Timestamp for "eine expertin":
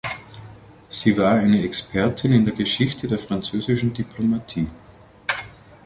1.33-2.31